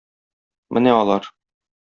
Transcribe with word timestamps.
Менә 0.77 0.95
алар... 1.03 1.31